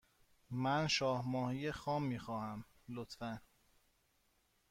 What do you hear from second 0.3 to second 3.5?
من شاه ماهی خام می خواهم، لطفا.